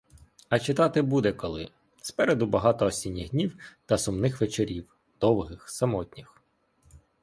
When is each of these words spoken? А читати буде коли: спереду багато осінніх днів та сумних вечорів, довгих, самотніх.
А 0.49 0.59
читати 0.59 1.01
буде 1.01 1.31
коли: 1.33 1.69
спереду 2.01 2.45
багато 2.45 2.85
осінніх 2.85 3.31
днів 3.31 3.57
та 3.85 3.97
сумних 3.97 4.41
вечорів, 4.41 4.95
довгих, 5.19 5.69
самотніх. 5.69 6.41